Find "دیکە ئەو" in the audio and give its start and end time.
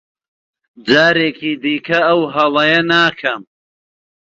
1.63-2.21